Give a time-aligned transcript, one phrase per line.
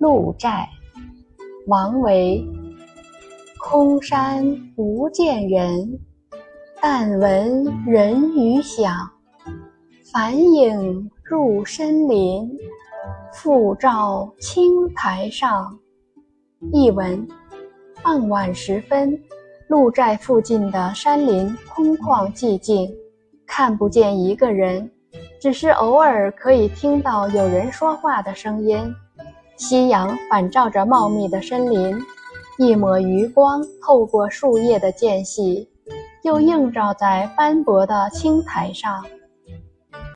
[0.00, 0.66] 鹿柴，
[1.66, 2.42] 王维。
[3.58, 4.42] 空山
[4.74, 6.00] 不见人，
[6.80, 9.10] 但闻人语响。
[10.10, 12.50] 返影入深林，
[13.34, 15.78] 复照青苔上。
[16.72, 17.28] 译文：
[18.02, 19.22] 傍晚时分，
[19.68, 22.90] 鹿寨附近的山林空旷寂静，
[23.46, 24.90] 看不见一个人，
[25.38, 28.90] 只是偶尔可以听到有人说话的声音。
[29.60, 32.00] 夕阳反照着茂密的森林。
[32.56, 35.68] 一抹余光透过树叶的间隙，
[36.22, 39.04] 又映照在斑驳的青苔上。